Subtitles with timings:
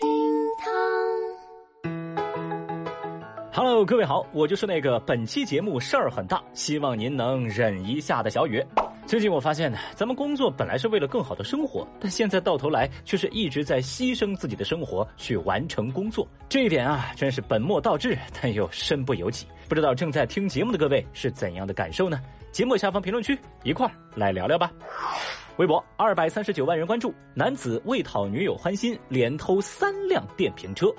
[0.00, 0.10] 厅
[0.58, 0.72] 堂。
[3.52, 8.64] Hello，各位好，我就是那个本期节目事儿很大，希望您能忍一下的小雨。
[9.06, 16.26] 最近我发现呢，咱们工作本来是为了更好的生活，但现在到头来却是一直在牺牲自己的生活去完成工作。
[16.48, 19.46] 这一点啊，真是本末倒置，但又身不由己。
[19.68, 22.20] 不知道正在听节目的各位是怎样的感受呢？
[22.50, 24.72] 节目下方评论区一块儿来聊聊吧。
[25.56, 30.92] 微博二百三十九万人关注，男子为讨女友欢心，连偷三辆电瓶车。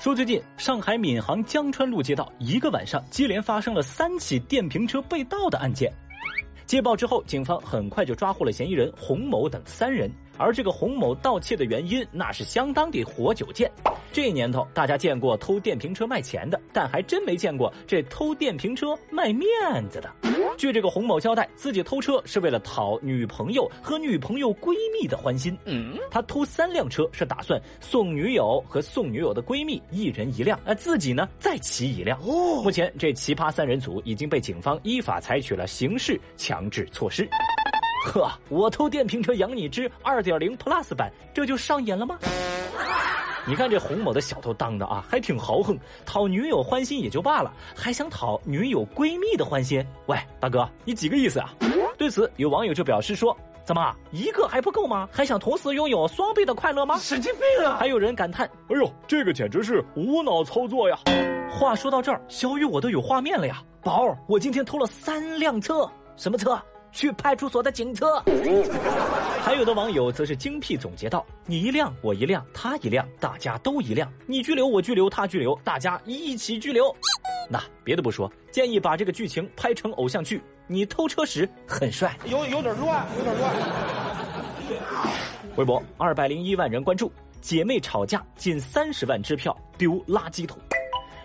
[0.00, 5.92] 说最近上海闵行江川路街道一个晚上接连发生了三起电瓶车被盗的案件。
[6.66, 10.10] 接报之后，警方很快就抓获了嫌疑人洪某等三人。
[10.38, 13.70] 而这个洪某盗窃的原因，那是相当的活久见。
[14.14, 19.48] 这年头，大家见过偷电瓶车卖钱的，但还真没见过这偷电瓶车卖面
[19.90, 20.08] 子的。
[20.56, 25.58] 据这个洪某交代，自己偷车是为了讨女朋友和女朋友闺蜜的欢心。
[25.64, 32.16] 嗯，他偷三辆车是打算送女友和送女友的闺蜜一人一辆，那自己呢再骑一辆。
[32.20, 37.28] 哦，目前这奇葩三人组已经被警方依法采取了刑事强制措施。
[38.06, 42.16] 呵，我偷电瓶车养你之二点零 Plus 版，这就上演了吗？
[43.46, 49.84] 你看这洪某的小头当的啊，还挺豪横，讨女友欢心也就罢了，还想讨女友闺蜜的欢心。
[50.06, 51.52] 喂，大哥，你几个意思啊？
[51.98, 55.06] 对此，有网友就表示说：“怎么一个还不够吗？
[55.12, 57.76] 还想同时拥有双倍的快乐吗？”神经病啊！
[57.78, 60.98] 还有人感叹：“哎呦，这个简直是无脑操作呀！”
[61.52, 63.62] 话说到这儿，小雨我都有画面了呀。
[63.82, 66.58] 宝儿，我今天偷了三辆车，什么车？
[66.94, 68.22] 去派出所的警车。
[69.42, 74.10] 还有的网友则是精辟总结道：“你一辆，我一辆，他一辆，大家都一辆。
[74.26, 76.94] 你拘留，我拘留，他拘留，大家一起拘留。”
[77.50, 80.40] 那别的不说，建议把这个剧情拍成偶像剧。
[80.66, 83.52] 你偷车时很帅，有有点乱，有点乱。
[85.56, 90.58] 微博二百零一万人关注，姐妹吵架近三十万支票丢垃圾桶。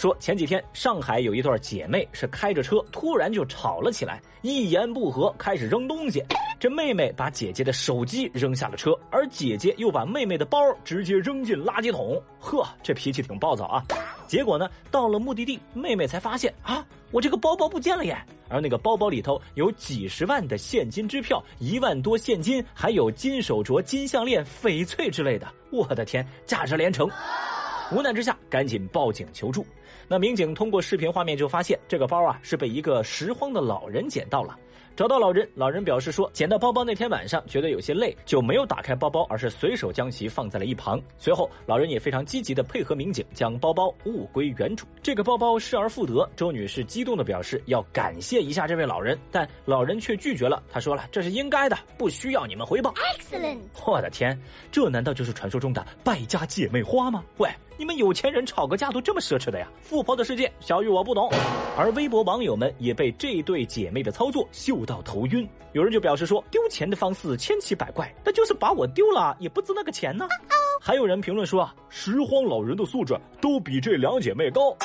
[0.00, 6.24] 说前几天上海有一对姐妹是开着车，突然就吵了起来，一言不合开始扔东西。
[6.58, 12.18] 这妹妹把姐姐的手机扔下了车，而姐姐又把妹妹的包直接扔进垃圾桶。
[12.38, 13.84] 呵，这脾气挺暴躁啊！
[14.26, 18.16] 结果呢，到了目的地，妹妹才发现啊，我这个包包不见了耶！
[18.48, 25.46] 而那个包包里头有几十万的现金支票，一万多现金，还有金手镯、金项链、翡翠之类的。
[25.70, 27.06] 我的天，价值连城！
[27.92, 29.66] 无奈之下，赶紧报警求助。
[30.06, 34.56] 那民警通过视频画面就发现，这个包啊是被一个拾荒的老人捡到了。
[34.96, 41.00] 找到老人，老人表示说，捡到包包那天晚上觉得有些累，就没有打开包包，而是随手将其放在了一旁。
[41.16, 44.84] 随后，老人也非常积极的配合民警，将包包物归原主。
[45.00, 50.62] 这个包包失而复得，周女士激动的表示要感谢一下这位老人，但老人却拒绝了。
[50.70, 52.92] 他说了，这是应该的，不需要你们回报。
[53.16, 54.38] Excellent，我的天，
[54.70, 57.24] 这难道就是传说中的败家姐妹花吗？
[57.38, 57.48] 喂，
[57.80, 59.66] 你们有钱人吵个架都这么奢侈的呀？
[59.80, 61.30] 富婆的世界，小雨我不懂。
[61.78, 65.48] 而微博网友们也被这对姐妹的操作秀到头晕。
[65.72, 70.28] 有人就表示说，丢钱的方式千奇百怪，那就是把我丢了，也不值那个钱呢。
[70.78, 74.76] 还有人评论说啊，拾荒老人的素质都比这两姐妹高。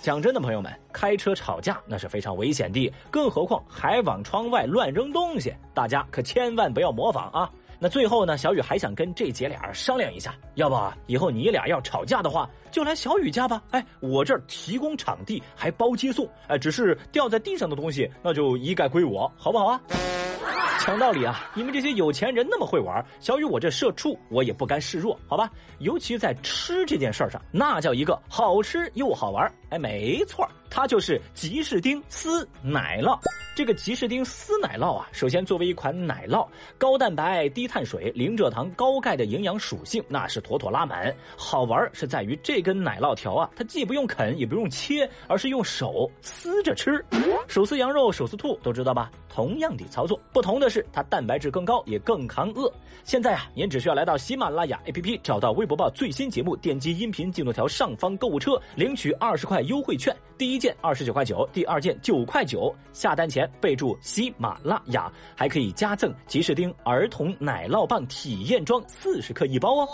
[0.00, 7.50] 讲真的，朋友们，开车吵架那是非常危险的，更何况还往窗外乱扔东西，大家可千万不要模仿啊！
[7.82, 13.62] 那最后呢，小雨还想跟这姐俩商量一下，要不以后你俩要吵架的话，就来小雨家吧。
[13.70, 16.28] 哎，我这儿提供场地，还包接送。
[16.46, 19.80] 哎，只是掉在地上的东西，那就一概归我，好不好啊？
[20.86, 25.50] 讲道理啊，你们这些有钱人那么会玩，小雨我这社畜我也不甘示弱，好吧？
[25.78, 29.50] 尤其在吃这件事儿上，那叫一个好吃又好玩。
[29.70, 33.18] 哎，没错，它就是吉士丁丝奶酪。
[33.60, 36.48] 这个吉士丁丝奶酪啊，首先作为一款奶酪，
[36.78, 41.14] 高蛋白、低碳水、零蔗糖、高钙的营养属性那是妥妥拉满。
[41.36, 47.04] 好玩是在于这根奶酪条啊，它既不用啃也不用切，而是用手撕着吃。
[47.48, 49.10] 手撕羊肉、手撕兔都知道吧？
[49.32, 52.70] 同样的操作，不同的是它蛋白质更高，也更抗饿。
[53.04, 62.74] 现在啊，您只需要来到喜马拉雅 APP，找到微博报最新节目，点击音频进度条上方购物车，领取二十块优惠券，第一件二十九块九，第二件九块九。
[62.92, 69.88] 下单前备注喜马拉雅，还可以加赠吉士丁儿童奶酪棒体验装四十克一包哦。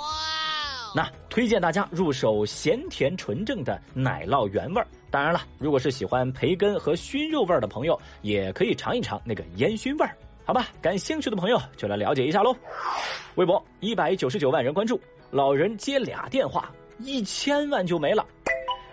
[0.94, 4.87] 那推荐大家入手咸甜纯正的奶酪原味儿。
[5.17, 10.15] 当然了，如果是喜欢培根和熏肉味儿的朋友，也可以尝一尝那个烟熏味儿。
[10.45, 12.55] 好吧，感兴趣的朋友就来了解一下喽。
[13.37, 18.27] 微博一百九十九万人关注，老人接俩电话，一千万就没了。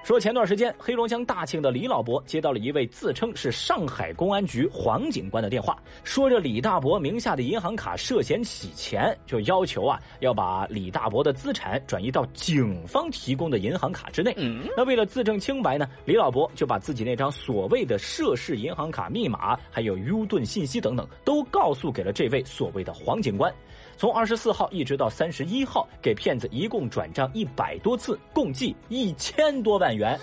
[0.03, 14.35] 说前段时间黑龙江大庆的李老伯接到了一位自称是上海公安局黄警官的电话，说这李大伯名下的银行卡涉嫌洗钱，就要求啊要把李大伯的资产转移到警方提供的银行卡之内。
[14.75, 23.53] 那为了自证清白呢，李老伯就把自己那张所谓的涉事银行卡密码、还有 U 盾信息等等，都告诉给了这位所谓的黄警官。
[23.97, 30.19] 从二十四号一直到三十一号，给骗子一共转账一百多次，共计一千多万元。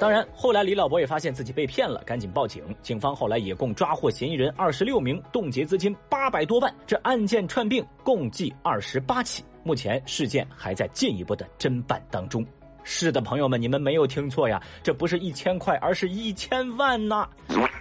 [0.00, 2.64] 当然，后来李老伯也发现自己被骗了，赶紧报警。
[2.80, 6.74] 警方后来也共抓获嫌疑人二十六名，冻结资金八百多万。
[6.86, 12.42] 这案件串并共计二十八起，目前事件还在进一步的侦办当中。
[12.82, 17.28] 是的，朋友们，你们没有听错呀，这不是一千块，而是一千万呐！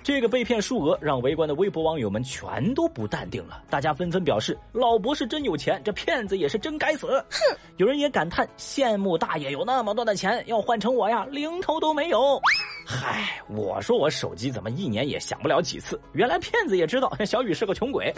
[0.04, 12.42] 这个被骗数额让围观的微博网友们全都不淡定了，大家纷纷表示：“老伯是真有钱，这骗子也是真该死。”哼，有人也感叹羡慕大爷有那么多的钱，要换成我呀，零头都没有。
[12.92, 16.02] 嗨，我说我手机怎么一年也响不了几次？
[16.14, 18.12] 原来骗子也知道 小雨是个穷鬼。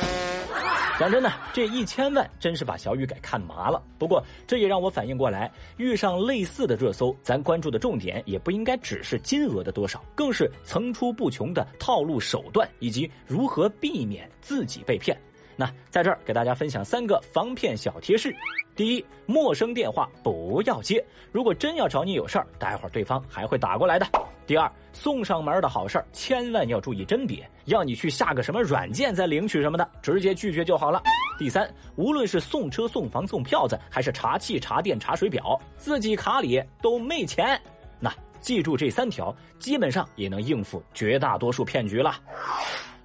[0.98, 3.84] 讲真的，这一千万真是把小雨给看麻了。
[4.00, 15.20] 不过这也让我反应过来，遇上类似的热搜，咱关注的重点也不应该只是金额的多少，更是层出不穷的套路手段以及如何避免自己被骗。
[15.58, 18.34] 那在这儿给大家分享三个防骗小贴士。
[18.74, 24.08] 第一，陌生电话不要接，如果真要找你有事儿，待会儿对方还会打过来的。
[24.52, 31.02] 第二，送上门的好事儿千万要注意甄别，要你去下个什么软件再领取什么的，直接拒绝就好了。
[31.40, 37.58] 第三，无论是送车、送房、送票子，还是查气、查电、查水表，自己卡里都没钱。
[37.98, 42.14] 那记住这三条，基本上也能应付绝大多数骗局了。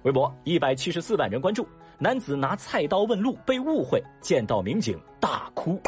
[0.01, 1.65] 微博一百七十四万人关注。
[1.97, 5.81] 男子拿菜刀问路被误会，见到民警大哭。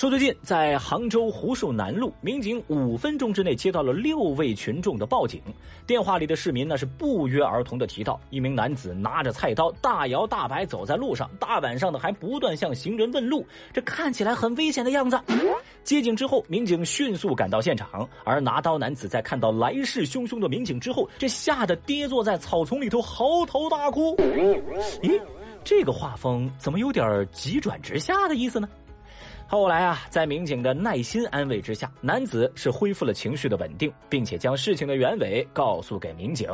[0.00, 5.42] 说最近在杭州湖墅南路，民警五分钟之内接到了六位群众的报警。
[5.86, 13.44] 电话里的市民呢是不约而同的提到，一名男子拿着菜刀大摇大摆走在路上，大晚上的还不断向行人问路，
[13.74, 15.20] 这看起来很危险的样子。
[15.84, 24.16] 接警之后，民警迅速赶到现场，而拿刀男子在看到来势汹汹的民警之后，这吓得跌坐在草丛里头嚎啕大哭。
[25.02, 25.20] 咦？
[25.62, 28.66] 这个画风怎么有点急转直下的意思呢？
[29.46, 36.48] 后来啊，在民警的耐心安慰之下，男子是恢复了情绪的稳定，并且将事情的原委告诉给民警。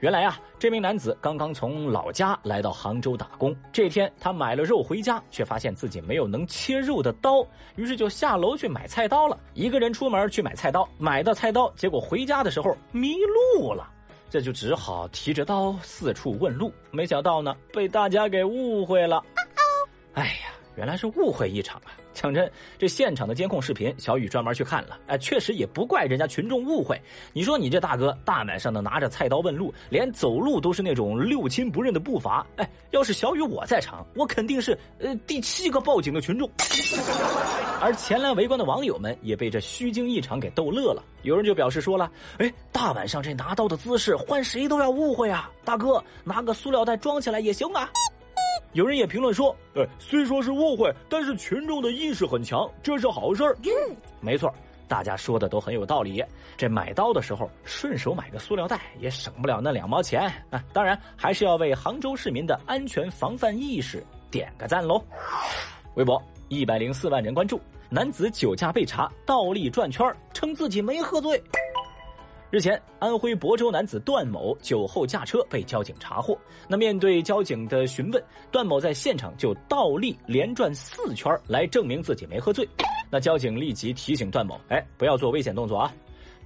[0.00, 7.46] 原来啊，这名男子刚刚从老家来到杭州打工，这天他买了肉回家，却发现自己没有能切肉的刀，
[7.76, 9.38] 于是就下楼去买菜刀了。
[9.54, 13.14] 一个人出门去买菜刀，买到菜刀，结果回家的时候迷
[13.58, 13.90] 路了。
[14.28, 19.22] 这就只好提着刀四处问路，没想到呢，被大家给误会了。
[20.14, 21.92] 哎呀，原来是误会一场啊！
[22.12, 24.98] 讲真，这现场的监控视频，小雨专门去看了。
[25.06, 27.00] 哎，确实也不怪人家群众误会。
[27.32, 32.46] 你说你这大哥大晚上的拿着菜刀问路，连走路都是那种六亲不认的步伐。
[32.56, 36.48] 哎，要是小雨我在场，我肯定是呃第七个报警的群众。
[37.80, 41.02] 而前来围观的网友们也被这虚惊一场给逗乐了。
[41.22, 45.50] 有人就表示说了：“哎，大晚上这拿刀的姿势，换谁都要误会啊！
[45.64, 47.90] 大哥，拿个塑料袋装起来也行啊。”
[48.74, 53.56] 有人也评论说：“呃，虽说是误会，但是群众的意识很强，这是好事儿。”
[54.20, 54.52] 没错，
[54.88, 56.22] 大家说的都很有道理。
[56.56, 60.60] 这买刀的时候顺手买个塑料袋，也省不了那两毛钱啊。
[60.72, 65.00] 当然，还是要为杭州市民的安全防范意识点个赞喽。
[65.94, 71.40] 微博一百零四万人关注，男子酒驾被查，倒立转圈，称自己没喝醉。
[72.54, 76.38] 日前，安徽亳州男子段某酒后驾车被交警查获。
[76.68, 82.64] 那面对交警的询问，段某在现场就倒立连转四圈来证明自己没喝醉。
[83.10, 85.92] 那交警立即提醒段某：“哎，不要做危险动作啊！”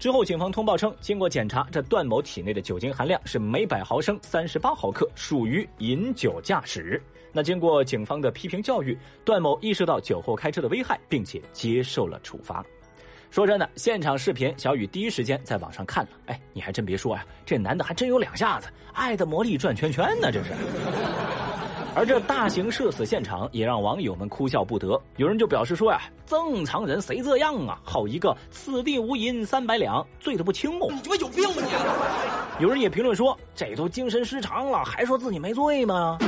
[0.01, 6.99] 之后，警方通报称，经过检查，这段某体内的酒精含量是每百毫升三十八毫克，属于饮酒驾驶。
[7.35, 8.97] 那经过警方的批评教育，
[9.27, 12.65] 段某意识到酒后开车的危害，并且接受了处罚。
[13.31, 16.11] 说真的，现场视频小雨第一时间在网上看了。
[16.27, 20.51] 哎，你还真别说呀，这男的还真有两下子，爱的魔力转圈圈呢，这是。
[21.95, 25.01] 而这大型社死现场也让网友们哭笑不得。
[25.17, 27.81] 有人就表示说呀：“正常人谁这样啊？
[27.83, 31.63] 好一个此地无银三百两，醉得不轻哦！”你他妈有病吧
[32.59, 32.63] 你！
[32.63, 36.19] 有人也评论说：“这都精神失常了，还说自己没醉吗？”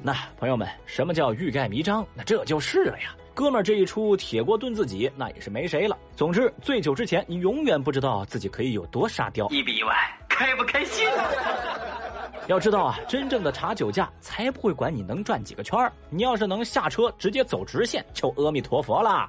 [0.00, 2.06] 那朋友们，什么叫欲盖弥彰？
[2.14, 3.14] 那这就是了呀。
[3.40, 5.96] 哥们儿这一出铁锅炖自己，那也是没谁了。
[6.14, 9.48] 总之，醉酒之前，你永远不知道自己可以有多沙雕。
[9.48, 9.94] 意不意外，
[10.28, 11.08] 开不开心？
[12.48, 15.90] 要知道啊，真正的查酒驾，才不会管你能转几个圈儿。
[16.10, 19.26] 你要是能下车直接走直线，就阿弥陀佛啦。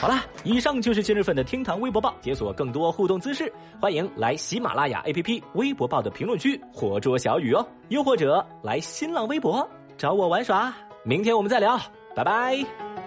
[0.00, 10.72] 好了，以上就是今日份的厅堂微博报，解锁更多互动姿势，欢迎来喜马拉雅 APP 微博报的评论区活捉小雨哦，又或者来新浪微博找我玩耍。
[11.04, 11.78] 明天我们再聊，
[12.14, 13.03] 拜拜。